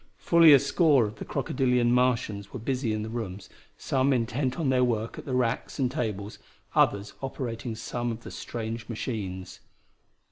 [0.17, 3.37] Fully a score of the crocodilian Martians were busy in the room,
[3.77, 6.39] some intent on their work at the racks and tables,
[6.73, 9.59] others operating some of the strange machines.